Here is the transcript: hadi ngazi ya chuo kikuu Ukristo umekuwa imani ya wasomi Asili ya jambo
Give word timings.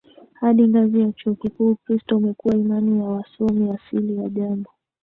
hadi 0.39 0.67
ngazi 0.67 0.99
ya 1.01 1.11
chuo 1.11 1.35
kikuu 1.35 1.71
Ukristo 1.71 2.17
umekuwa 2.17 2.55
imani 2.55 2.99
ya 2.99 3.05
wasomi 3.05 3.69
Asili 3.71 4.17
ya 4.17 4.29
jambo 4.29 4.69